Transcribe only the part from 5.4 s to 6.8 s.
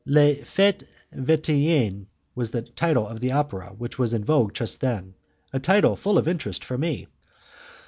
a title full of interest for